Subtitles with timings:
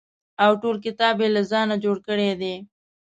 [0.43, 2.55] او ټول کتاب یې له ځانه جوړ کړی دی.